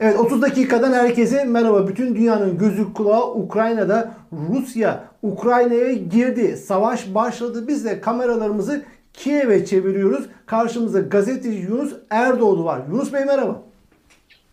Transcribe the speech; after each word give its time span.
Evet 0.00 0.20
30 0.20 0.42
dakikadan 0.42 0.92
herkese 0.92 1.44
merhaba. 1.44 1.88
Bütün 1.88 2.14
dünyanın 2.14 2.58
gözü 2.58 2.92
kulağı 2.92 3.34
Ukrayna'da. 3.34 4.14
Rusya 4.32 5.04
Ukrayna'ya 5.22 5.92
girdi. 5.92 6.56
Savaş 6.56 7.14
başladı. 7.14 7.68
Biz 7.68 7.84
de 7.84 8.00
kameralarımızı 8.00 8.82
Kiev'e 9.12 9.64
çeviriyoruz. 9.64 10.26
Karşımızda 10.46 11.00
gazeteci 11.00 11.58
Yunus 11.58 11.92
Erdoğdu 12.10 12.64
var. 12.64 12.80
Yunus 12.92 13.12
Bey 13.12 13.24
merhaba. 13.24 13.62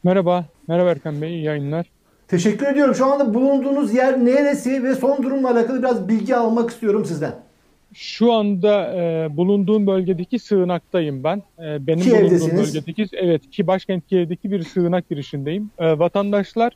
Merhaba. 0.03 0.45
Merhaba 0.67 0.89
Erkan 0.89 1.21
Bey. 1.21 1.29
İyi 1.29 1.43
yayınlar. 1.43 1.85
Teşekkür 2.27 2.67
ediyorum. 2.67 2.95
Şu 2.95 3.05
anda 3.05 3.33
bulunduğunuz 3.33 3.93
yer 3.93 4.25
neresi 4.25 4.83
ve 4.83 4.95
son 4.95 5.23
durumla 5.23 5.51
alakalı 5.51 5.79
biraz 5.79 6.09
bilgi 6.09 6.35
almak 6.35 6.69
istiyorum 6.69 7.05
sizden. 7.05 7.46
Şu 7.93 8.33
anda 8.33 8.95
e, 8.95 9.37
bulunduğum 9.37 9.87
bölgedeki 9.87 10.39
sığınaktayım 10.39 11.23
ben. 11.23 11.37
E, 11.59 11.87
benim 11.87 11.99
Kiev'desiniz. 11.99 12.41
bulunduğum 12.41 12.65
bölgedeki 12.65 13.07
evet 13.13 13.51
ki 13.51 13.67
başkent 13.67 14.07
Kiev'deki 14.07 14.51
bir 14.51 14.63
sığınak 14.63 15.09
girişindeyim. 15.09 15.69
E, 15.79 15.99
vatandaşlar 15.99 16.73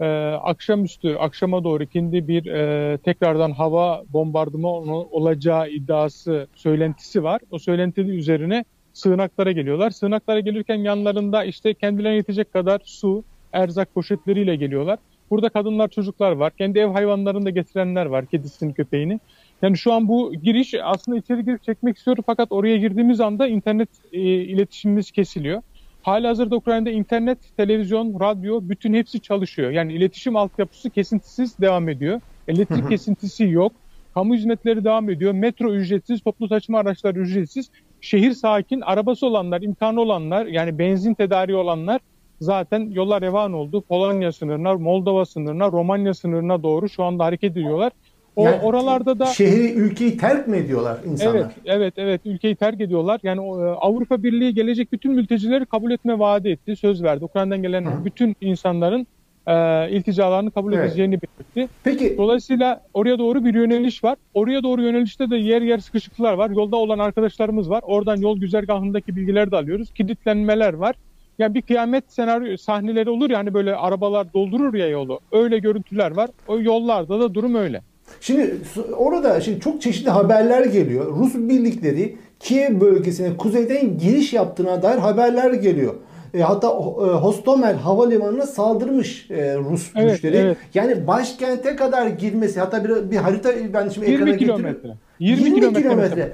e, 0.00 0.04
akşamüstü 0.42 1.14
akşama 1.14 1.64
doğru 1.64 1.82
ikindi 1.82 2.28
bir 2.28 2.46
e, 2.46 2.98
tekrardan 2.98 3.50
hava 3.50 4.02
bombardımanı 4.12 4.96
olacağı 4.96 5.70
iddiası 5.70 6.46
söylentisi 6.54 7.22
var. 7.24 7.40
O 7.50 7.58
söylenti 7.58 8.00
üzerine 8.00 8.64
sığınaklara 8.92 9.52
geliyorlar. 9.52 9.90
Sığınaklara 9.90 10.40
gelirken 10.40 10.76
yanlarında 10.76 11.44
işte 11.44 11.74
kendilerine 11.74 12.16
yetecek 12.16 12.52
kadar 12.52 12.80
su, 12.84 13.24
erzak 13.52 13.94
poşetleriyle 13.94 14.56
geliyorlar. 14.56 14.98
Burada 15.30 15.48
kadınlar, 15.48 15.88
çocuklar 15.88 16.32
var. 16.32 16.52
Kendi 16.58 16.78
ev 16.78 16.88
hayvanlarını 16.88 17.44
da 17.44 17.50
getirenler 17.50 18.06
var. 18.06 18.26
Kedisini, 18.26 18.74
köpeğini. 18.74 19.20
Yani 19.62 19.78
şu 19.78 19.92
an 19.92 20.08
bu 20.08 20.34
giriş 20.34 20.74
aslında 20.82 21.18
içeri 21.18 21.44
girip 21.44 21.62
çekmek 21.62 21.96
istiyorum 21.96 22.24
fakat 22.26 22.52
oraya 22.52 22.76
girdiğimiz 22.76 23.20
anda 23.20 23.46
internet 23.46 23.88
e, 24.12 24.20
iletişimimiz 24.20 25.10
kesiliyor. 25.10 25.62
Hala 26.02 26.28
hazırda 26.28 26.56
Ukrayna'da 26.56 26.90
internet, 26.90 27.38
televizyon, 27.56 28.20
radyo 28.20 28.60
bütün 28.62 28.94
hepsi 28.94 29.20
çalışıyor. 29.20 29.70
Yani 29.70 29.92
iletişim 29.92 30.36
altyapısı 30.36 30.90
kesintisiz 30.90 31.58
devam 31.58 31.88
ediyor. 31.88 32.20
Elektrik 32.48 32.88
kesintisi 32.88 33.44
yok. 33.44 33.72
Kamu 34.14 34.34
hizmetleri 34.34 34.84
devam 34.84 35.10
ediyor. 35.10 35.32
Metro 35.32 35.74
ücretsiz, 35.74 36.22
toplu 36.22 36.48
taşıma 36.48 36.78
araçları 36.78 37.18
ücretsiz. 37.18 37.70
Şehir 38.00 38.32
sakin, 38.32 38.80
arabası 38.80 39.26
olanlar, 39.26 39.62
imkanı 39.62 40.00
olanlar 40.00 40.46
yani 40.46 40.78
benzin 40.78 41.14
tedariği 41.14 41.56
olanlar 41.56 42.00
zaten 42.40 42.90
yollar 42.90 43.22
revan 43.22 43.52
oldu. 43.52 43.80
Polonya 43.80 44.32
sınırına, 44.32 44.74
Moldova 44.74 45.24
sınırına, 45.24 45.72
Romanya 45.72 46.14
sınırına 46.14 46.62
doğru 46.62 46.88
şu 46.88 47.04
anda 47.04 47.24
hareket 47.24 47.52
ediyorlar. 47.52 47.92
O 48.36 48.44
Yani 48.44 48.62
oralarda 48.62 49.18
da 49.18 49.26
Şehri, 49.26 49.72
ülkeyi 49.72 50.16
terk 50.16 50.48
mi 50.48 50.56
ediyorlar 50.56 50.98
insanlar? 51.06 51.40
evet, 51.40 51.50
evet, 51.64 51.94
evet 51.96 52.20
ülkeyi 52.24 52.56
terk 52.56 52.80
ediyorlar. 52.80 53.20
Yani 53.22 53.40
e, 53.40 53.64
Avrupa 53.64 54.22
Birliği 54.22 54.54
gelecek 54.54 54.92
bütün 54.92 55.12
mültecileri 55.12 55.66
kabul 55.66 55.90
etme 55.90 56.18
vaadi 56.18 56.48
etti, 56.48 56.76
söz 56.76 57.02
verdi. 57.02 57.24
Ukrayna'dan 57.24 57.62
gelen 57.62 57.84
Hı. 57.84 58.04
bütün 58.04 58.36
insanların 58.40 59.06
e, 59.46 59.54
ilticalarını 59.90 60.50
kabul 60.50 60.72
Evet. 60.72 60.88
edeceğini 60.88 61.18
belirtti. 61.22 61.74
Peki 61.84 62.14
Dolayısıyla 62.18 62.80
oraya 62.94 63.18
doğru 63.18 63.44
bir 63.44 63.54
yöneliş 63.54 64.04
var. 64.04 64.16
Oraya 64.34 64.62
doğru 64.62 64.82
yönelişte 64.82 65.30
de 65.30 65.36
yer 65.36 65.62
yer 65.62 65.78
sıkışıklıklar 65.78 66.32
var. 66.34 66.50
Yolda 66.50 66.76
olan 66.76 66.98
arkadaşlarımız 66.98 67.70
var. 67.70 67.80
Oradan 67.86 68.16
yol 68.16 68.38
güzergahındaki 68.40 69.16
bilgileri 69.16 69.50
de 69.50 69.56
alıyoruz. 69.56 69.92
Kilitlenmeler 69.92 70.74
var. 70.74 70.94
Yani 71.38 71.54
bir 71.54 71.62
kıyamet 71.62 72.12
senaryo 72.12 72.56
sahneleri 72.56 73.10
olur 73.10 73.30
ya 73.30 73.38
hani 73.38 73.54
böyle 73.54 73.76
arabalar 73.76 74.32
doldurur 74.34 74.74
ya 74.74 74.88
yolu. 74.88 75.20
Öyle 75.32 75.58
görüntüler 75.58 76.10
var. 76.16 76.30
O 76.48 76.60
yollarda 76.60 77.20
da 77.20 77.34
durum 77.34 77.54
öyle. 77.54 77.80
Şimdi 78.20 78.54
orada 78.96 79.40
şimdi 79.40 79.60
çok 79.60 79.82
çeşitli 79.82 80.10
haberler 80.10 80.64
geliyor. 80.64 81.16
Rus 81.16 81.34
birlikleri 81.34 82.16
Kiev 82.40 82.80
bölgesine 82.80 83.36
kuzeyden 83.36 83.98
giriş 83.98 84.32
yaptığına 84.32 84.82
dair 84.82 84.98
haberler 84.98 85.52
geliyor. 85.52 85.94
E, 86.34 86.40
hatta 86.40 86.68
e, 86.68 86.70
Hostomel 87.14 87.76
havalimanına 87.76 88.46
saldırmış 88.46 89.30
e, 89.30 89.56
Rus 89.56 89.92
Evet, 89.96 90.12
güçleri. 90.12 90.36
evet. 90.36 90.56
Yani 90.74 91.06
başkente 91.06 91.76
kadar 91.76 92.06
girmesi 92.06 92.60
hatta 92.60 92.84
bir, 92.84 93.10
bir 93.10 93.16
harita 93.16 93.50
ben 93.74 93.88
şimdi 93.88 94.10
20 94.10 94.30
ekrana 94.30 94.36
kilometre. 94.36 94.88
20, 95.18 95.54
kilometre. 95.54 95.94
mesafe. 95.94 96.32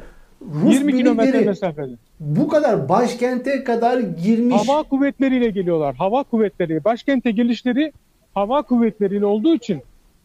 Rus 0.65 0.75
20 0.75 0.97
kilometre 0.97 1.41
mesafede. 1.41 1.93
bu 2.21 2.49
kadar 2.49 2.89
başkente 2.89 3.65
kadar 3.65 3.99
girmiş. 3.99 4.69
Hava 4.69 4.83
kuvvetleriyle 4.83 5.51
geliyorlar. 5.51 5.95
Hava 5.95 6.23
kuvvetleri. 6.23 6.85
Başkente 6.85 7.31
gelişleri 7.31 7.93
hava 8.35 8.63
kuvvetleriyle 8.63 9.27
olduğu 9.27 9.55
için 9.55 9.83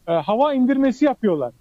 e, 0.08 0.14
hava 0.14 0.54
indirmesi 0.54 1.06
yapıyorlar. 1.06 1.54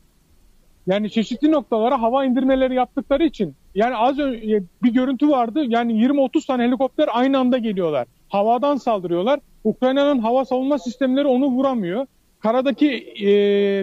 Yani 0.86 1.10
çeşitli 1.10 1.52
noktalara 1.52 2.02
hava 2.02 2.24
indirmeleri 2.24 2.74
yaptıkları 2.74 3.24
için 3.24 3.54
yani 3.74 3.96
az 3.96 4.18
önce 4.18 4.62
bir 4.82 4.92
görüntü 4.94 5.28
vardı. 5.28 5.64
Yani 5.66 5.92
20-30 5.92 6.46
tane 6.46 6.62
helikopter 6.62 7.08
aynı 7.12 7.38
anda 7.38 7.58
geliyorlar. 7.58 8.06
Havadan 8.28 8.76
saldırıyorlar. 8.76 9.40
Ukrayna'nın 9.64 10.18
hava 10.18 10.44
savunma 10.44 10.78
sistemleri 10.78 11.26
onu 11.26 11.46
vuramıyor. 11.46 12.06
Karadaki 12.40 13.14
e, 13.20 13.28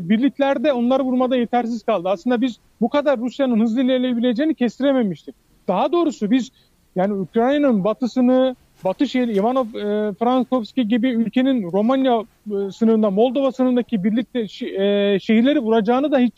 birlikler 0.09 0.63
de 0.63 0.73
onları 0.73 1.03
vurmada 1.03 1.35
yetersiz 1.35 1.83
kaldı. 1.83 2.09
Aslında 2.09 2.41
biz 2.41 2.57
bu 2.81 2.89
kadar 2.89 3.19
Rusya'nın 3.19 3.59
hızlı 3.59 3.81
ilerleyebileceğini 3.81 4.55
kestirememiştik. 4.55 5.35
Daha 5.67 5.91
doğrusu 5.91 6.31
biz 6.31 6.51
yani 6.95 7.13
Ukrayna'nın 7.13 7.83
batısını, 7.83 8.55
batı 8.83 9.07
şehri 9.07 9.33
Ivanov, 9.33 9.65
e, 9.65 10.13
Frankowski 10.13 10.87
gibi 10.87 11.09
ülkenin 11.09 11.71
Romanya 11.71 12.21
e, 12.21 12.71
sınırında, 12.71 13.09
Moldova 13.09 13.51
sınırındaki 13.51 14.03
birlikte 14.03 14.39
e, 14.39 15.19
şehirleri 15.19 15.59
vuracağını 15.59 16.11
da 16.11 16.19
hiç 16.19 16.33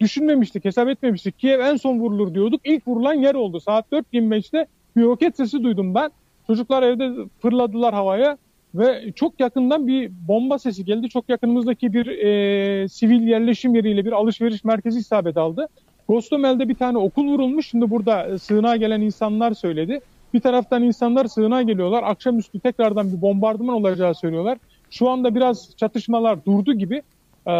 düşünmemiştik, 0.00 0.64
hesap 0.64 0.88
etmemiştik. 0.88 1.38
Kiev 1.38 1.60
en 1.60 1.76
son 1.76 1.98
vurulur 1.98 2.34
diyorduk. 2.34 2.60
İlk 2.64 2.88
vurulan 2.88 3.14
yer 3.14 3.34
oldu. 3.34 3.60
Saat 3.60 3.92
4.25'te 3.92 4.66
bir 4.96 5.02
roket 5.02 5.36
sesi 5.36 5.62
duydum 5.62 5.94
ben. 5.94 6.10
Çocuklar 6.46 6.82
evde 6.82 7.10
fırladılar 7.42 7.94
havaya 7.94 8.38
ve 8.74 9.12
çok 9.12 9.40
yakından 9.40 9.86
bir 9.86 10.10
bomba 10.28 10.58
sesi 10.58 10.84
geldi. 10.84 11.08
Çok 11.08 11.28
yakınımızdaki 11.28 11.92
bir 11.92 12.06
e, 12.06 12.88
sivil 12.88 13.22
yerleşim 13.22 13.74
yeriyle 13.74 14.04
bir 14.04 14.12
alışveriş 14.12 14.64
merkezi 14.64 14.98
isabet 14.98 15.36
aldı. 15.36 15.68
Gostomel'de 16.08 16.68
bir 16.68 16.74
tane 16.74 16.98
okul 16.98 17.28
vurulmuş. 17.28 17.68
Şimdi 17.68 17.90
burada 17.90 18.26
e, 18.26 18.38
sığınağa 18.38 18.76
gelen 18.76 19.00
insanlar 19.00 19.54
söyledi. 19.54 20.00
Bir 20.34 20.40
taraftan 20.40 20.82
insanlar 20.82 21.26
sığınağa 21.26 21.62
geliyorlar. 21.62 22.02
Akşamüstü 22.02 22.60
tekrardan 22.60 23.12
bir 23.12 23.22
bombardıman 23.22 23.74
olacağı 23.74 24.14
söylüyorlar. 24.14 24.58
Şu 24.90 25.08
anda 25.08 25.34
biraz 25.34 25.76
çatışmalar 25.76 26.44
durdu 26.44 26.74
gibi. 26.74 27.02
Ee, 27.46 27.52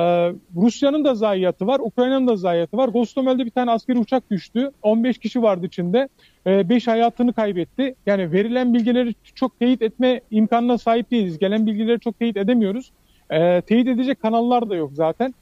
Rusya'nın 0.57 1.05
da 1.05 1.15
zayiatı 1.15 1.67
var, 1.67 1.81
Ukrayna'nın 1.81 2.27
da 2.27 2.37
zayiatı 2.37 2.77
var. 2.77 2.89
Gostomel'de 2.89 3.47
bir 3.47 3.51
tane 3.51 3.71
askeri 3.71 3.99
uçak 3.99 4.31
düştü. 4.31 4.71
15 4.83 5.19
kişi 5.19 5.43
vardı 5.43 5.67
içinde. 5.67 6.09
5 6.47 6.87
hayatını 6.87 7.33
kaybetti. 7.33 7.95
Yani 8.07 8.33
verilen 8.33 8.75
bilgileri 8.75 9.15
çok 9.35 9.59
teyit 9.59 9.83
etme 9.83 10.21
imkanına 10.31 10.79
sahip 10.79 11.11
değiliz. 11.11 11.39
Gelen 11.39 11.67
bilgileri 11.67 12.01
çok 12.01 12.19
teyit 12.19 12.37
edemiyoruz. 12.37 12.91
Ee, 13.31 13.61
teyit 13.61 13.89
edecek 13.89 14.23
kanallar 14.23 14.71
da 14.71 14.77
yok 14.77 14.91
zaten. 14.95 15.35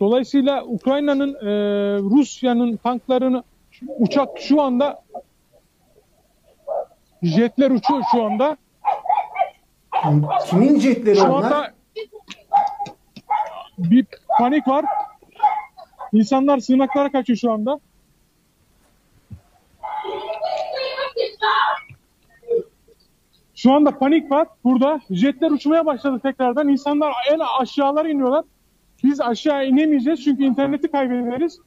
Dolayısıyla 0.00 0.64
Ukrayna'nın, 0.64 1.34
e, 1.34 1.48
Rusya'nın 1.98 2.76
tanklarını 2.76 3.42
uçak 3.98 4.28
şu 4.38 4.62
anda 4.62 5.03
jetler 7.24 7.70
uçuyor 7.70 8.02
şu 8.12 8.22
anda. 8.24 8.56
Kimin 10.46 10.78
jetleri 10.80 11.16
Şu 11.16 11.24
onlar? 11.24 11.44
anda 11.44 11.74
bir 13.78 14.06
panik 14.38 14.68
var. 14.68 14.84
İnsanlar 16.12 16.58
sığınaklara 16.58 17.12
kaçıyor 17.12 17.36
şu 17.38 17.52
anda. 17.52 17.80
Şu 23.54 23.72
anda 23.72 23.98
panik 23.98 24.30
var 24.30 24.48
burada. 24.64 25.00
Jetler 25.10 25.50
uçmaya 25.50 25.86
başladı 25.86 26.20
tekrardan. 26.22 26.68
İnsanlar 26.68 27.12
en 27.32 27.38
aşağılara 27.60 28.08
iniyorlar. 28.08 28.44
Biz 29.04 29.20
aşağı 29.20 29.66
inemeyeceğiz 29.66 30.24
çünkü 30.24 30.44
interneti 30.44 30.90
kaybederiz. 30.90 31.58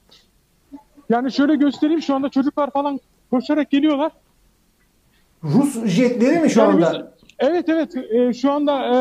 Yani 1.09 1.31
şöyle 1.31 1.55
göstereyim 1.55 2.01
şu 2.01 2.15
anda 2.15 2.29
çocuklar 2.29 2.71
falan 2.71 2.99
koşarak 3.31 3.71
geliyorlar. 3.71 4.11
Rus 5.43 5.85
jetleri 5.85 6.39
mi 6.39 6.49
şu 6.49 6.59
Yani 6.59 6.73
anda? 6.85 6.93
biz- 7.21 7.25
evet 7.39 7.69
evet 7.69 7.95
e, 8.11 8.33
şu 8.33 8.51
anda 8.51 8.85
e, 8.85 8.97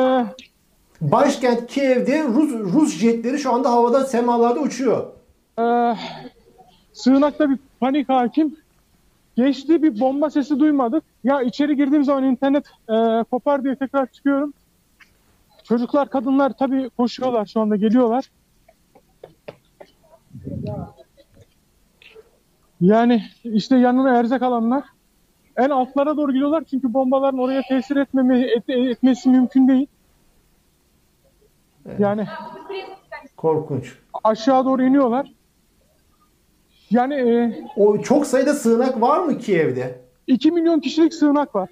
Başkent 1.00 1.66
Kiev'de 1.66 2.24
Rus 2.24 2.52
Rus 2.74 2.98
jetleri 2.98 3.38
şu 3.38 3.52
anda 3.52 3.70
havada 3.72 4.04
semalarda 4.04 4.60
uçuyor. 4.60 5.06
Ee, 5.58 5.94
sığınakta 6.92 7.50
bir 7.50 7.58
panik 7.80 8.08
hakim. 8.08 8.56
Geçti 9.36 9.82
bir 9.82 10.00
bomba 10.00 10.30
sesi 10.30 10.60
duymadık. 10.60 11.04
Ya 11.24 11.42
içeri 11.42 11.76
girdiğim 11.76 12.04
zaman 12.04 12.24
internet 12.24 12.64
e, 12.88 13.24
kopar 13.30 13.64
diye 13.64 13.76
tekrar 13.76 14.06
çıkıyorum. 14.06 14.54
Çocuklar, 15.64 16.08
kadınlar 16.10 16.52
tabii 16.58 16.90
koşuyorlar 16.96 17.46
şu 17.46 17.60
anda 17.60 17.76
geliyorlar. 17.76 18.24
Yani 22.80 23.22
işte 23.44 23.76
yanına 23.76 24.18
erzak 24.18 24.42
alanlar 24.42 24.84
en 25.56 25.70
altlara 25.70 26.16
doğru 26.16 26.32
gidiyorlar 26.32 26.64
çünkü 26.70 26.94
bombaların 26.94 27.38
oraya 27.38 27.62
tesir 27.68 27.96
etmeme, 27.96 28.40
et- 28.40 28.68
etmesi 28.70 29.28
mümkün 29.28 29.68
değil. 29.68 29.86
Yani 31.98 32.26
Korkunç. 33.36 33.94
aşağı 34.24 34.64
doğru 34.64 34.82
iniyorlar. 34.82 35.32
Yani 36.90 37.14
e, 37.14 37.64
O 37.76 37.98
çok 38.02 38.26
sayıda 38.26 38.54
sığınak 38.54 39.00
var 39.00 39.18
mı 39.18 39.38
Kiev'de? 39.38 40.00
2 40.26 40.50
milyon 40.50 40.80
kişilik 40.80 41.14
sığınak 41.14 41.54
var. 41.54 41.68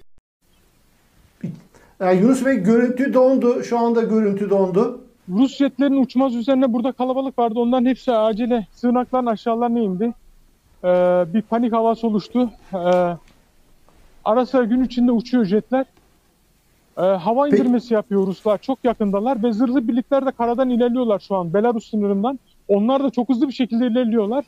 Yani 1.99 2.21
Yunus 2.21 2.45
Bey 2.45 2.55
görüntü 2.57 3.13
dondu. 3.13 3.63
Şu 3.63 3.79
anda 3.79 4.01
görüntü 4.01 4.49
dondu. 4.49 5.01
Rus 5.29 5.57
jetlerinin 5.57 6.01
uçmaz 6.03 6.35
üzerine 6.35 6.73
burada 6.73 6.91
kalabalık 6.91 7.39
vardı. 7.39 7.59
Onların 7.59 7.85
hepsi 7.85 8.11
acele 8.11 8.67
sığınakların 8.71 9.25
aşağılarına 9.25 9.79
indi. 9.79 10.13
Ee, 10.83 10.87
bir 11.33 11.41
panik 11.41 11.73
havası 11.73 12.07
oluştu. 12.07 12.51
Ee, 12.73 12.77
ara 14.25 14.45
sıra 14.45 14.63
gün 14.63 14.83
içinde 14.83 15.11
uçuyor 15.11 15.45
jetler. 15.45 15.85
Ee, 16.97 17.01
hava 17.01 17.43
Peki- 17.45 17.55
indirmesi 17.57 17.93
yapıyor 17.93 18.27
Ruslar. 18.27 18.57
Çok 18.57 18.79
yakındalar 18.83 19.43
ve 19.43 19.53
zırhlı 19.53 19.87
birlikler 19.87 20.25
de 20.25 20.31
karadan 20.31 20.69
ilerliyorlar 20.69 21.19
şu 21.19 21.35
an 21.35 21.53
Belarus 21.53 21.89
sınırından. 21.89 22.39
Onlar 22.67 23.03
da 23.03 23.09
çok 23.09 23.29
hızlı 23.29 23.47
bir 23.47 23.53
şekilde 23.53 23.87
ilerliyorlar. 23.87 24.45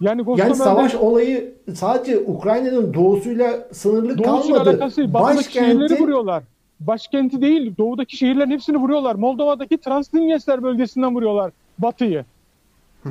Yani 0.00 0.24
Yani 0.36 0.54
savaş 0.54 0.94
olayı 0.94 1.54
sadece 1.74 2.18
Ukrayna'nın 2.18 2.94
doğusuyla 2.94 3.68
sınırlı 3.72 4.18
doğusuyla 4.18 4.56
kalmadı. 4.58 4.70
alakası. 4.70 5.14
Batıdaki 5.14 5.52
şehirleri 5.52 5.78
Başkenti 5.78 6.02
vuruyorlar. 6.02 6.42
Başkenti 6.80 7.40
değil, 7.42 7.72
doğudaki 7.78 8.16
şehirlerin 8.16 8.50
hepsini 8.50 8.76
vuruyorlar. 8.76 9.14
Moldova'daki 9.14 9.78
Transdinyester 9.78 10.62
bölgesinden 10.62 11.14
vuruyorlar 11.14 11.52
batıyı. 11.78 12.24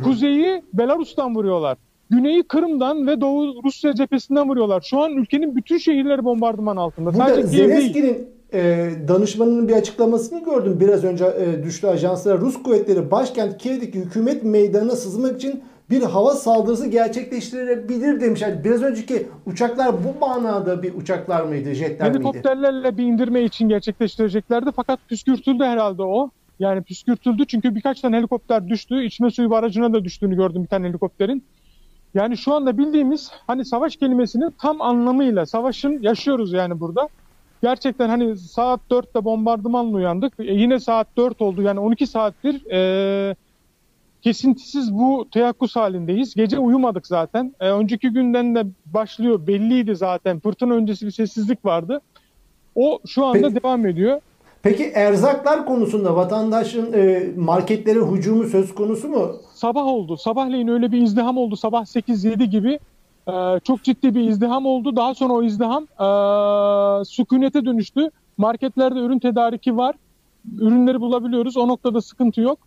Kuzeyi 0.04 0.64
Belarus'tan 0.74 1.36
vuruyorlar. 1.36 1.78
Güneyi 2.10 2.44
Kırım'dan 2.44 3.08
ve 3.08 3.22
Doğu 3.22 3.64
Rusya 3.64 3.96
cephesinden 3.96 4.50
vuruyorlar. 4.50 4.82
Şu 4.82 5.00
an 5.00 5.12
ülkenin 5.12 5.56
bütün 5.56 5.78
şehirleri 5.78 6.24
bombardıman 6.24 6.78
altında. 6.78 7.14
Burada 7.14 7.30
Sadece. 7.30 7.48
Zelenski'nin 7.48 8.28
e, 8.54 8.90
danışmanının 9.08 9.68
bir 9.68 9.74
açıklamasını 9.74 10.44
gördüm. 10.44 10.78
Biraz 10.80 11.04
önce 11.04 11.26
e, 11.26 11.64
düştü 11.64 11.88
ajanslara. 11.88 12.38
Rus 12.38 12.64
kuvvetleri 12.64 13.12
başkent 13.12 13.58
Kiev'deki 13.58 14.00
hükümet 14.00 14.44
meydanına 14.44 14.96
sızmak 14.96 15.36
için 15.36 15.64
bir 15.90 16.02
hava 16.02 16.32
saldırısı 16.32 16.88
gerçekleştirebilir 16.88 18.22
demiş. 18.22 18.42
Yani 18.42 18.64
biraz 18.64 18.84
önceki 18.84 19.28
uçaklar 19.46 19.96
bu 20.04 20.26
manada 20.26 20.84
bir 20.84 20.94
uçaklar 20.94 21.44
mıydı, 21.44 21.74
jetler 21.74 22.08
miydi? 22.08 22.18
Helikopterlerle 22.18 22.98
bir 22.98 23.04
indirme 23.04 23.44
için 23.44 23.70
gerçekleştireceklerdi 23.70 24.70
fakat 24.76 25.00
püskürtüldü 25.10 25.64
herhalde 25.64 26.04
o. 26.04 26.30
Yani 26.60 26.82
püskürtüldü 26.82 27.46
çünkü 27.48 27.76
birkaç 27.76 28.02
tane 28.02 28.18
helikopter 28.18 28.68
düştü. 28.68 29.04
İçme 29.04 29.32
suyu 29.32 29.50
barajına 29.50 29.94
da 29.94 30.04
düştüğünü 30.04 30.36
gördüm 30.36 30.64
bir 30.64 30.68
tane 30.68 30.88
helikopterin. 30.88 31.44
Yani 32.14 32.38
şu 32.38 32.54
anda 32.54 32.78
bildiğimiz 32.78 33.32
hani 33.48 33.66
savaş 33.66 33.96
kelimesinin 33.96 34.54
tam 34.62 34.82
anlamıyla 34.82 35.46
savaşın 35.46 36.02
yaşıyoruz 36.02 36.54
yani 36.54 36.80
burada. 36.80 37.10
Gerçekten 37.62 38.10
hani 38.10 38.38
saat 38.38 38.80
4'te 38.92 39.24
bombardımanla 39.26 39.98
uyandık. 39.98 40.34
E, 40.40 40.44
yine 40.44 40.80
saat 40.80 41.08
4 41.18 41.42
oldu 41.42 41.62
yani 41.62 41.80
12 41.80 42.08
saattir 42.08 42.72
e, 42.72 43.36
kesintisiz 44.22 44.94
bu 44.94 45.28
teyakkuz 45.32 45.76
halindeyiz. 45.76 46.36
Gece 46.36 46.60
uyumadık 46.60 47.08
zaten. 47.08 47.56
E, 47.60 47.70
önceki 47.70 48.10
günden 48.10 48.56
de 48.56 48.64
başlıyor 48.86 49.48
belliydi 49.48 49.96
zaten. 49.96 50.40
Fırtına 50.40 50.74
öncesi 50.74 51.06
bir 51.06 51.12
sessizlik 51.12 51.66
vardı. 51.66 52.02
O 52.76 53.00
şu 53.08 53.26
anda 53.26 53.48
Peki- 53.48 53.64
devam 53.64 53.86
ediyor. 53.86 54.22
Peki 54.64 54.84
erzaklar 54.84 55.66
konusunda 55.66 56.16
vatandaşın 56.16 56.94
e, 56.94 57.24
marketlere 57.38 58.00
hücumu 58.00 58.44
söz 58.44 58.76
konusu 58.76 59.08
mu? 59.08 59.32
Sabah 59.54 59.86
oldu. 59.86 60.18
Sabahleyin 60.18 60.68
öyle 60.68 60.92
bir 60.92 61.02
izdiham 61.02 61.38
oldu. 61.38 61.56
Sabah 61.56 61.82
8-7 61.82 62.44
gibi. 62.44 62.80
Ee, 63.30 63.60
çok 63.64 63.84
ciddi 63.84 64.16
bir 64.16 64.30
izdiham 64.30 64.66
oldu. 64.66 64.96
Daha 64.96 65.16
sonra 65.16 65.34
o 65.34 65.44
izdiham 65.44 65.84
ee, 65.84 67.06
sükunete 67.06 67.66
dönüştü. 67.66 68.10
Marketlerde 68.38 69.00
ürün 69.00 69.20
tedariki 69.20 69.78
var. 69.78 69.96
Ürünleri 70.60 71.02
bulabiliyoruz. 71.02 71.58
O 71.58 71.68
noktada 71.68 72.02
sıkıntı 72.02 72.42
yok. 72.42 72.60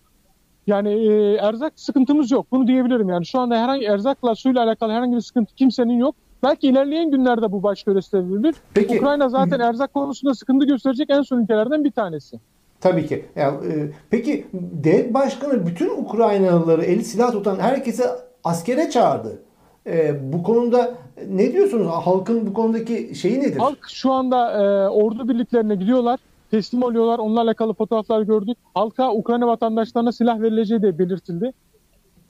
Yani 0.66 0.88
ee, 0.92 1.34
erzak 1.34 1.72
sıkıntımız 1.76 2.30
yok. 2.30 2.46
Bunu 2.52 2.66
diyebilirim. 2.66 3.08
Yani 3.08 3.26
şu 3.26 3.40
anda 3.40 3.56
herhangi 3.62 3.86
erzakla 3.86 4.34
suyla 4.34 4.64
alakalı 4.64 4.92
herhangi 4.92 5.16
bir 5.16 5.20
sıkıntı 5.20 5.54
kimsenin 5.54 5.98
yok. 5.98 6.14
Belki 6.42 6.68
ilerleyen 6.68 7.10
günlerde 7.10 7.52
bu 7.52 7.62
baş 7.62 7.82
gösterilebilir. 7.82 8.54
Peki 8.74 8.98
Ukrayna 8.98 9.28
zaten 9.28 9.60
erzak 9.60 9.94
konusunda 9.94 10.34
sıkıntı 10.34 10.66
gösterecek 10.66 11.10
en 11.10 11.22
son 11.22 11.42
ülkelerden 11.42 11.84
bir 11.84 11.90
tanesi. 11.90 12.40
Tabii 12.80 13.06
ki. 13.06 13.24
Yani, 13.36 13.66
e, 13.66 13.92
peki 14.10 14.46
devlet 14.52 15.14
başkanı 15.14 15.66
bütün 15.66 15.90
Ukraynalıları 15.90 16.84
eli 16.84 17.04
silah 17.04 17.32
tutan 17.32 17.58
herkese 17.58 18.04
askere 18.44 18.90
çağırdı. 18.90 19.38
E, 19.86 20.16
bu 20.32 20.42
konuda 20.42 20.94
ne 21.28 21.52
diyorsunuz? 21.52 21.86
Halkın 21.86 22.46
bu 22.46 22.54
konudaki 22.54 23.14
şeyi 23.14 23.40
nedir? 23.40 23.58
Halk 23.58 23.78
şu 23.88 24.12
anda 24.12 24.52
e, 24.52 24.88
ordu 24.88 25.28
birliklerine 25.28 25.74
gidiyorlar. 25.74 26.20
Teslim 26.50 26.82
oluyorlar. 26.82 27.18
Onlarla 27.18 27.48
alakalı 27.48 27.74
fotoğraflar 27.74 28.22
gördük. 28.22 28.58
Halka 28.74 29.12
Ukrayna 29.12 29.46
vatandaşlarına 29.46 30.12
silah 30.12 30.40
verileceği 30.40 30.82
de 30.82 30.98
belirtildi. 30.98 31.52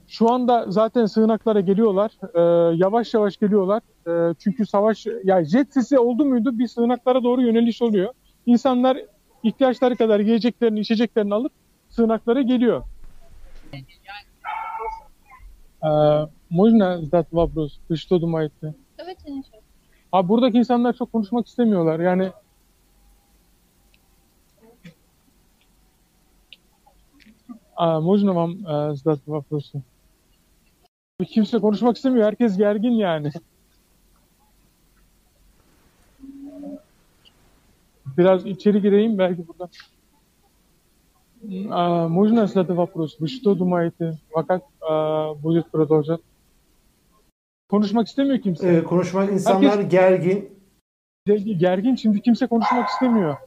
Şu 0.10 0.32
anda 0.32 0.66
zaten 0.72 1.06
sığınaklara 1.06 1.60
geliyorlar. 1.60 2.12
E, 2.34 2.42
yavaş 2.78 3.14
yavaş 3.14 3.38
geliyorlar. 3.38 3.82
E, 4.08 4.34
çünkü 4.40 4.66
savaş, 4.66 5.06
ya 5.24 5.46
jet 5.46 5.74
sesi 5.74 6.00
oldu 6.00 6.26
muydu 6.26 6.60
bir 6.60 6.68
sığınaklara 6.68 7.24
doğru 7.24 7.42
yöneliş 7.42 7.82
oluyor. 7.82 8.14
İnsanlar 8.46 8.98
ihtiyaçları 9.44 9.96
kadar 9.96 10.20
yiyeceklerini, 10.20 10.80
içeceklerini 10.80 11.34
alıp 11.34 11.52
sığınaklara 11.90 12.42
geliyor. 12.42 12.84
E, 15.84 15.90
Можно 16.50 17.02
задать 17.02 17.28
вопрос? 17.32 17.80
Вы 17.90 17.98
что 17.98 18.20
думаете? 18.20 18.76
Давайте 18.98 19.32
не 19.32 19.42
сейчас. 19.44 19.62
Abi 20.12 20.30
buradaki 20.30 20.58
insanlar 20.58 20.94
çok 20.94 21.12
konuşmak 21.12 21.48
istemiyorlar. 21.48 22.00
Yani 22.00 22.32
А, 27.78 28.00
можно 28.00 28.34
вам 28.34 28.66
э, 28.66 28.96
задать 28.96 29.20
вопросы? 29.26 29.84
Kimse 31.28 31.60
konuşmak 31.60 31.98
istemiyor. 31.98 32.26
Herkes 32.26 32.58
gergin 32.58 32.92
yani. 32.92 33.32
Biraz 38.18 38.46
içeri 38.46 38.82
gireyim 38.82 39.18
belki 39.18 39.48
buradan. 39.48 39.70
А, 41.70 42.08
можно 42.08 42.48
задать 42.48 42.76
вопрос? 42.76 43.18
Вы 43.20 43.28
что 43.28 43.56
думаете? 43.56 44.18
А 44.34 44.44
как 44.44 44.64
а, 44.82 45.34
будет 45.36 45.70
продолжать? 45.70 46.22
Konuşmak 47.70 48.08
istemiyor 48.08 48.42
kimse. 48.42 48.68
E, 48.68 48.84
konuşmak 48.84 49.32
insanlar 49.32 49.80
gergin. 49.80 50.50
Gergin 51.58 51.96
şimdi 51.96 52.22
kimse 52.22 52.48
konuşmak 52.48 52.90
istemiyor. 52.90 53.38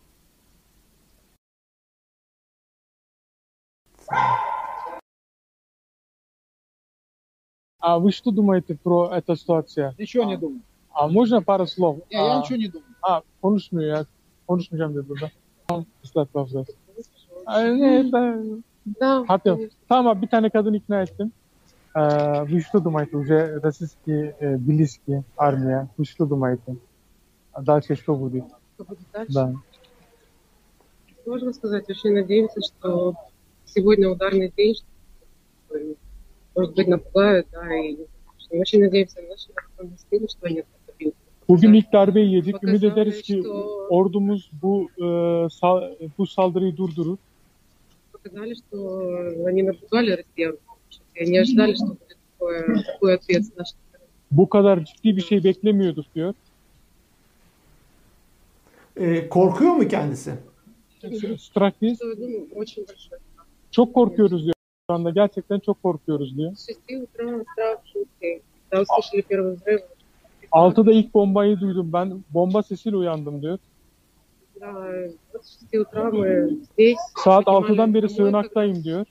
А 7.84 8.00
вы 8.00 8.14
что 8.14 8.32
думаете 8.32 8.76
про 8.82 9.12
эту 9.12 9.36
ситуацию? 9.36 9.94
Ничего 10.00 10.24
не 10.24 10.38
думаю. 10.38 10.62
А 10.94 11.08
можно 11.10 11.42
пару 11.42 11.68
слов? 11.68 11.98
Не, 12.10 12.16
я 12.16 12.38
А, 12.38 12.40
ничего 12.40 12.56
не 12.58 12.68
думаю. 12.70 12.88
Ha 13.02 13.22
konuşmuyor 13.42 13.98
ya. 13.98 14.06
Konuşmayacağım 14.48 14.96
dedi 14.96 15.10
burada. 15.10 15.32
Tamam. 15.68 15.86
ıslat 16.04 16.36
lafzat. 16.36 16.68
Ay, 17.46 17.82
ne, 17.82 18.12
Да, 19.00 19.24
Hatta 19.28 19.56
конечно. 19.56 19.78
tamam 19.90 20.08
abi, 20.08 20.22
bir 20.22 20.28
tane 20.28 20.50
kadın 20.50 20.74
ikna 20.74 21.02
ettim. 21.02 21.32
Ee, 21.96 22.44
вы 22.52 22.62
что 22.62 22.80
думаете? 22.80 23.18
Уже 23.18 23.60
российские 23.64 24.36
э, 24.40 24.58
близкие 24.58 25.24
армия. 25.38 25.88
Вы 25.98 26.06
что 26.06 26.26
думаете? 26.26 26.76
А 27.54 27.62
дальше 27.62 27.96
что 27.96 28.16
будет? 28.16 28.46
Что 28.76 28.84
будет 28.86 29.08
дальше? 29.14 29.34
Да. 29.34 29.54
Сложно 31.24 31.54
сказать. 31.54 31.90
Очень 31.90 32.14
надеемся, 32.14 32.60
что 32.62 33.14
сегодня 33.66 34.10
ударный 34.10 34.52
день, 34.58 34.76
что, 34.76 35.78
может 36.57 36.75
быть, 36.77 36.89
напугают, 36.89 37.47
да, 37.53 37.75
и 37.77 37.97
очень 38.51 38.81
надеемся 38.81 39.23
на 39.23 39.29
наши 39.29 39.49
вооруженные 39.55 39.99
силы, 40.11 40.29
что 40.29 40.47
они 40.47 40.57
это 40.59 40.69
добьют. 40.87 41.15
Bugün 41.49 41.73
ilk 41.75 41.93
darbeyi 41.93 42.33
yedik. 42.35 42.53
Показали, 42.53 42.71
Ümit 42.71 42.85
ederiz 42.93 43.23
ki 43.23 43.33
что- 43.43 43.87
ordumuz 43.91 44.51
bu 44.63 44.89
e, 44.99 45.07
sal- 45.51 45.95
bu 46.19 46.27
saldırıyı 46.27 46.77
durdurur. 46.77 47.19
Показали, 48.13 48.55
что 48.55 48.77
они 49.49 49.63
напугали 49.63 50.11
россиян, 50.19 50.57
и 51.15 51.31
не 51.33 51.39
ожидали, 51.41 51.75
что 51.75 51.87
будет 51.87 52.17
такое, 52.39 52.83
такой 52.93 53.15
ответ 53.15 53.45
с 53.45 53.57
нашей 53.57 53.77
стороны. 53.89 54.09
Bu 54.31 54.49
kadar 54.49 54.85
ciddi 54.85 55.17
bir 55.17 55.23
şey 55.23 55.45
beklemiyorduk 55.45 56.15
diyor. 56.15 56.35
E, 58.97 59.29
korkuyor 59.29 59.73
mu 59.73 59.89
kendisi? 59.89 60.33
Strakis 61.39 61.97
Что 61.99 62.09
я 62.09 62.15
думаю, 62.17 62.49
очень 62.55 62.85
большой. 62.87 63.19
çok 63.71 63.95
korkuyoruz 63.95 64.45
diyor. 64.45 64.55
şu 64.94 64.96
anda. 64.96 65.10
Gerçekten 65.10 65.60
çok 65.60 65.84
korkuyoruz 65.84 66.38
diyor. 66.38 66.52
6'da 70.52 70.92
ilk 70.92 71.14
bombayı 71.14 71.60
duydum 71.60 71.90
ben. 71.94 72.24
Bomba 72.30 72.64
sesiyle 72.64 72.98
uyandım 72.98 73.42
diyor. 73.42 73.58
Saat 77.24 77.46
6'dan 77.46 77.94
beri 77.94 78.10
sığınaktayım 78.10 78.84
diyor. 78.84 79.06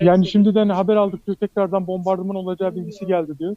Yani 0.00 0.26
şimdiden 0.26 0.68
haber 0.68 0.96
aldık 0.96 1.26
diyor 1.26 1.36
tekrardan 1.36 1.86
bombardıman 1.86 2.36
olacağı 2.36 2.76
bilgisi 2.76 3.06
geldi 3.06 3.38
diyor. 3.38 3.56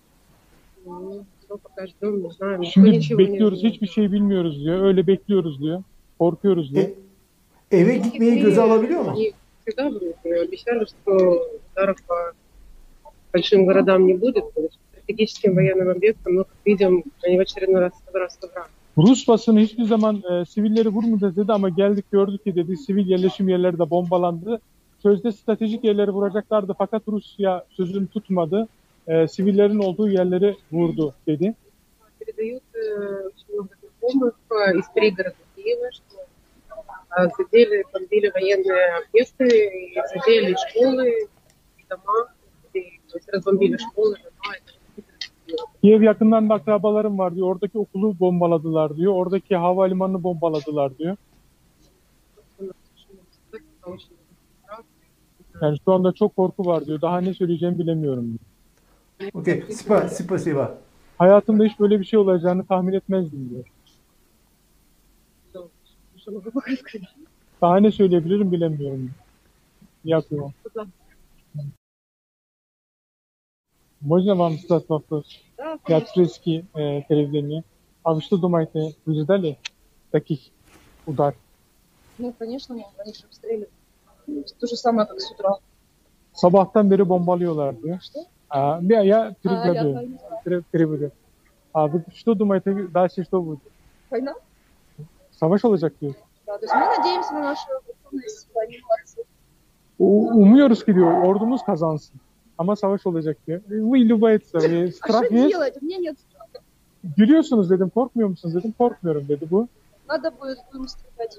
Şimdi 2.65 3.17
bekliyoruz 3.17 3.63
hiçbir 3.63 3.88
şey 3.88 4.12
bilmiyoruz 4.12 4.63
diyor. 4.63 4.83
Öyle 4.83 5.07
bekliyoruz 5.07 5.62
diyor. 5.62 5.83
Korkuyoruz 6.19 6.75
diyor 6.75 6.89
E, 7.70 7.78
eve 7.78 7.97
gitmeyi 7.97 8.40
göze 8.40 8.61
alabiliyor 8.61 9.00
mu? 9.00 9.11
Они 9.11 9.32
всегда 9.66 9.90
говорят, 9.90 10.16
э, 10.25 10.42
обещали, 10.42 10.85
что 10.85 11.49
ударов 11.73 11.97
по 12.08 12.32
большим 13.32 13.66
городам 13.66 14.06
не 14.06 14.14
будет, 14.14 14.54
то 14.54 14.62
есть 14.62 14.78
стратегическим 14.92 15.54
военным 15.54 15.88
объектам, 15.90 16.35
но, 16.35 16.44
как 16.44 16.56
видим, 16.66 17.04
они 17.25 17.37
в 17.37 17.40
очередной 17.40 17.80
раз 17.80 17.92
собрались 18.06 18.38
собрали. 18.40 18.68
Rus 18.97 19.28
basını 19.28 19.61
hiçbir 19.61 19.85
zaman 19.85 20.23
e, 20.30 20.44
sivilleri 20.44 20.88
vurmayacağız 20.88 21.37
dedi 21.37 21.52
ama 21.52 21.68
geldik 21.68 22.04
gördük 22.12 22.44
ki 22.44 22.54
dedi 22.56 22.76
sivil 22.76 23.06
yerleşim 23.06 23.49
yerleri 23.49 23.78
de 23.78 23.90
bombalandı. 23.90 24.61
Sözde 25.02 25.32
stratejik 25.32 25.85
yerleri 25.85 26.11
vuracaklardı 26.11 26.75
fakat 26.78 27.02
Rusya 27.08 27.64
sözünü 27.70 28.06
tutmadı. 28.06 28.68
E, 29.08 29.28
sivillerin 29.28 29.78
olduğu 29.78 30.08
yerleri 30.08 30.56
vurdu 30.73 31.14
dedi. 31.26 31.54
Передают 32.20 32.62
э, 32.75 33.28
очень 33.28 33.49
много 33.54 33.75
знакомых 33.80 34.35
э, 34.50 34.78
из 34.78 34.87
пригорода 34.94 35.42
Киева, 35.56 35.90
что 35.92 36.12
э, 37.16 37.28
задели, 37.38 37.85
бомбили 37.92 38.30
военные 38.35 38.99
объекты, 38.99 39.47
и 39.47 39.94
задели 40.14 40.54
школы, 40.68 41.08
и 41.78 41.85
дома, 41.90 42.32
и, 42.75 43.00
то 43.11 43.18
есть 43.18 43.28
разбомбили 43.28 43.76
школы, 43.76 44.16
дома. 44.16 44.54
и 44.56 44.68
Kiev 45.82 46.02
yakından 46.02 46.49
da 46.49 46.54
akrabalarım 46.54 47.18
var 47.18 47.35
diyor. 47.35 47.47
Oradaki 47.47 47.78
okulu 47.78 48.18
bombaladılar 48.20 48.97
diyor. 48.97 49.12
Oradaki 49.14 49.56
havalimanını 49.56 50.23
bombaladılar 50.23 50.99
diyor. 50.99 51.16
это 53.78 53.90
очень 53.90 54.16
страшно. 54.62 54.99
Yani 55.62 55.78
şu 55.85 55.92
anda 55.92 56.12
çok 56.12 56.37
korku 56.37 56.66
var 56.66 56.87
diyor. 56.87 57.00
Daha 57.00 57.20
ne 57.20 57.35
söyleyeceğimi 57.35 57.78
bilemiyorum 57.78 58.38
diyor. 59.18 59.30
Okey. 59.35 59.62
Spa, 59.70 60.08
spasiba. 60.08 60.78
Hayatımda 61.18 61.64
hiç 61.64 61.80
böyle 61.80 62.00
bir 62.00 62.04
şey 62.04 62.18
olacağını 62.18 62.66
tahmin 62.66 62.92
etmezdim 62.92 63.50
diyor. 63.50 63.64
Что 66.23 66.32
могу 66.32 66.50
пока 66.50 66.76
сказать? 66.76 67.08
Daha 67.61 67.80
ne 67.80 67.92
söyleyebilirim 67.92 68.52
bilemiyorum 68.52 69.00
diyor. 69.02 69.14
Дякую. 70.04 70.52
Да. 70.75 70.87
Можно 74.00 74.35
вам 74.35 74.58
задать 74.58 74.88
вопрос? 74.88 75.25
Да, 75.56 75.78
Я 75.88 76.00
турецкий 76.00 76.64
э, 76.75 77.02
телевидение. 77.08 77.64
А 78.04 78.14
вы 78.14 78.20
что 78.23 78.37
думаете, 78.37 78.94
вы 79.04 79.20
ждали 79.20 79.58
таких 80.11 80.40
удар? 81.06 81.35
Ну, 82.18 82.32
конечно, 82.38 82.75
мы 82.75 82.85
раньше 82.97 83.25
обстреливали. 83.26 83.68
То 84.61 84.66
же 84.66 84.76
самое, 84.76 85.06
как 85.08 85.20
с 85.20 85.30
утра. 85.32 85.58
Sabahtan 86.32 86.88
beri 86.90 87.02
bombalıyorlar 87.08 87.75
diyor. 87.82 87.99
Что? 88.00 88.20
А, 88.49 88.78
я, 88.82 89.00
я 89.02 89.20
А, 89.23 89.28
я 89.28 89.35
перекладываю. 89.42 89.94
война. 89.94 90.18
Пере- 90.44 90.62
переведу. 90.70 91.11
А 91.73 91.87
вы 91.88 92.04
что 92.14 92.35
думаете, 92.35 92.87
дальше 92.88 93.25
что 93.25 93.42
будет? 93.42 93.61
Война? 94.11 94.35
Savaş 95.42 95.64
olacak 95.64 95.92
diyor. 96.00 96.14
Да, 96.47 96.56
то 96.58 96.64
есть 96.64 96.75
мы 96.75 96.87
надеемся 96.97 97.32
на 97.35 97.40
нашу 97.40 97.66
готовность, 97.87 98.49
они 98.56 98.76
молодцы. 98.78 99.25
U- 99.99 100.28
Umuyoruz 100.42 100.85
ki 100.85 100.94
diyor 100.94 101.23
ordumuz 101.25 101.62
kazansın. 101.64 102.20
Ama 102.58 102.76
savaş 102.76 103.06
olacak 103.06 103.37
diyor. 103.47 103.61
Вы 103.68 103.99
любается. 103.99 104.58
Вы 104.58 104.88
А 104.88 104.92
страх 104.92 105.25
что 105.26 105.35
есть? 105.35 105.49
делать? 105.50 105.76
У 105.82 105.85
меня 105.85 105.99
нет 105.99 106.18
страха. 106.18 106.58
Gülüyorsunuz 107.16 107.70
dedim. 107.70 107.90
Korkmuyor 107.90 108.28
musunuz 108.28 108.54
dedim. 108.54 108.75
Korkmuyorum 108.78 109.28
dedi 109.28 109.47
bu. 109.50 109.68
Надо 110.08 110.30
будет, 110.40 110.58
будем 110.73 110.88
стрелять. 110.88 111.38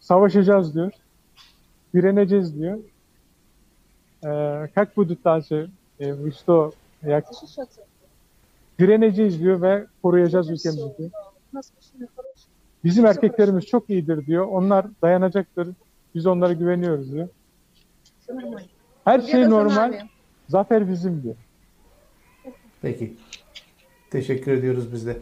Savaşacağız 0.00 0.74
diyor. 0.74 0.92
Direneceğiz 1.94 2.58
diyor. 2.58 2.78
Ee, 4.24 4.68
как 4.74 4.96
будут 4.96 5.22
дальше? 5.24 5.70
Ee, 6.00 6.12
вы 6.12 6.32
что? 6.32 6.72
Ya, 7.02 7.20
Защищаться. 7.20 7.80
direneceğiz 8.78 9.40
diyor 9.40 9.62
ve 9.62 9.86
koruyacağız 10.02 10.46
Это 10.50 10.54
всё, 10.54 10.58
ülkemizi 10.70 10.98
diyor. 10.98 11.10
да. 11.54 11.60
Bizim 12.85 13.05
erkeklerimiz 13.05 13.65
çok 13.65 13.89
iyidir 13.89 14.25
diyor. 14.25 14.47
Onlar 14.47 14.85
dayanacaktır. 15.01 15.67
Biz 16.15 16.25
onlara 16.25 16.53
güveniyoruz 16.53 17.11
diyor. 17.11 17.27
Her 19.05 19.21
şey 19.21 19.49
normal. 19.49 19.93
Zafer 20.47 20.89
bizim 20.89 21.23
diyor. 21.23 21.35
Peki. 22.81 23.13
Teşekkür 24.09 24.51
ediyoruz 24.51 24.93
biz 24.93 25.07
de. 25.07 25.17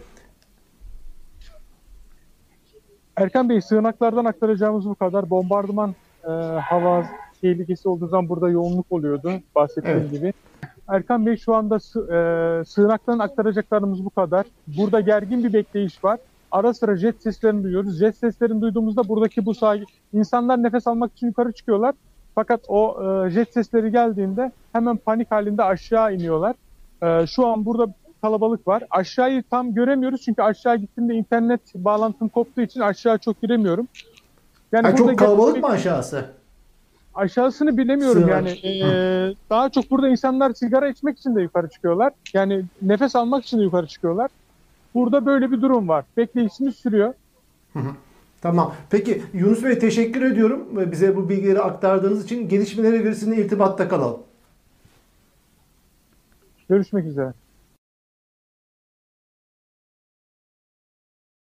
Erkan 3.16 3.50
Bey 3.50 3.62
sığınaklardan 3.62 4.26
aktaracağımız 4.26 4.86
bu 4.86 4.96
kadar. 4.96 5.30
Bombardıman 5.30 5.96
e, 6.24 6.30
hava 6.60 7.06
tehlikesi 7.42 7.90
olduğu 7.90 8.08
zaman 8.08 8.30
burada 8.30 8.50
yoğunluk 8.50 8.86
oluyordu 8.90 9.32
bahsettiğim 9.56 9.98
evet. 9.98 10.12
gibi. 10.12 10.34
Erkan 10.88 11.26
Bey 11.26 11.38
şu 11.38 11.56
anda 11.56 11.80
sı- 11.80 12.08
e, 12.14 12.66
sığınaktan 12.66 13.20
aktaracaklarımız 13.20 14.06
bu 14.06 14.10
kadar. 14.10 14.46
Burada 14.68 15.00
gergin 15.00 15.44
bir 15.44 15.54
bekleyiş 15.54 16.04
var. 16.04 16.20
Ara 16.54 16.74
sıra 16.74 16.98
jet 16.98 17.24
seslerini 17.24 17.64
duyuyoruz. 17.64 18.00
Jet 18.00 18.18
seslerini 18.18 18.62
duyduğumuzda 18.62 19.08
buradaki 19.08 19.46
bu 19.46 19.54
sahil 19.54 19.84
insanlar 20.14 20.64
nefes 20.64 20.88
almak 20.88 21.12
için 21.14 21.28
yukarı 21.28 21.52
çıkıyorlar. 21.52 21.96
Fakat 22.36 22.62
o 22.68 23.04
e, 23.26 23.30
jet 23.30 23.54
sesleri 23.54 23.92
geldiğinde 23.92 24.52
hemen 24.74 24.98
panik 24.98 25.32
halinde 25.32 25.64
aşağı 25.64 26.16
iniyorlar. 26.16 26.56
E, 27.04 27.28
şu 27.28 27.48
an 27.48 27.66
burada 27.66 27.94
kalabalık 28.22 28.68
var. 28.68 28.84
Aşağıyı 28.90 29.44
tam 29.52 29.74
göremiyoruz 29.74 30.22
çünkü 30.22 30.42
aşağı 30.42 30.78
gittiğimde 30.78 31.14
internet 31.14 31.62
bağlantım 31.76 32.30
koptuğu 32.30 32.62
için 32.62 32.80
aşağı 32.80 33.18
çok 33.18 33.42
giremiyorum. 33.42 33.88
Yani 34.72 34.88
Ha, 34.88 34.96
çok 34.96 35.20
kalabalık 35.20 35.64
mı 35.64 35.70
aşağısı? 35.70 36.26
Aşağısını 37.16 37.78
bilemiyorum 37.78 38.22
Sığınak. 38.22 38.64
yani. 38.64 38.84
Ee, 38.84 39.36
daha 39.50 39.70
çok 39.70 39.92
burada 39.92 40.10
insanlar 40.10 40.54
sigara 40.54 40.88
içmek 40.90 41.18
için 41.20 41.36
de 41.36 41.42
yukarı 41.42 41.70
çıkıyorlar. 41.70 42.14
Yani 42.34 42.64
nefes 42.82 43.16
almak 43.16 43.44
için 43.44 43.60
de 43.60 43.64
yukarı 43.64 43.88
çıkıyorlar. 43.88 44.30
Burada 44.94 45.26
böyle 45.26 45.52
bir 45.52 45.62
durum 45.62 45.88
var. 45.88 46.06
Bekleyişimiz 46.18 46.76
sürüyor. 46.76 47.14
Tamam. 48.42 48.74
Peki 48.90 49.24
Yunus 49.34 49.64
Bey 49.64 49.80
teşekkür 49.80 50.22
ediyorum 50.22 50.92
bize 50.92 51.16
bu 51.16 51.30
bilgileri 51.30 51.60
aktardığınız 51.62 52.24
için 52.26 52.50
gelişmelere 52.50 52.98
göre 52.98 53.16
sizinle 53.16 53.38
irtibatta 53.46 53.90
kalalım. 53.90 54.20
Görüşmek 56.70 57.06
üzere. 57.06 57.34